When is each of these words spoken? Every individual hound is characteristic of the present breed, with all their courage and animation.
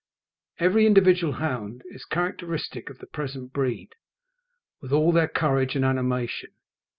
Every 0.57 0.87
individual 0.87 1.33
hound 1.33 1.83
is 1.91 2.05
characteristic 2.05 2.89
of 2.89 2.97
the 2.97 3.05
present 3.05 3.53
breed, 3.53 3.89
with 4.81 4.91
all 4.91 5.11
their 5.11 5.27
courage 5.27 5.75
and 5.75 5.85
animation. 5.85 6.49